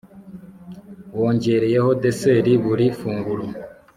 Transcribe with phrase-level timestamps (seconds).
[1.17, 3.45] wongereyeho deseri buri funguro